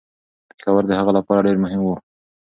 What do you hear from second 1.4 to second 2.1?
ډیر مهم و.